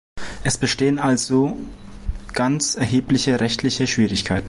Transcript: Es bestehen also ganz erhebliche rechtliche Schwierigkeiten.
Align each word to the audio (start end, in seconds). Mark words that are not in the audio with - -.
Es 0.43 0.57
bestehen 0.57 0.97
also 0.97 1.55
ganz 2.33 2.73
erhebliche 2.73 3.39
rechtliche 3.39 3.85
Schwierigkeiten. 3.85 4.39